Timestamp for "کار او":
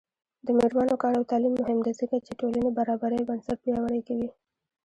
1.03-1.23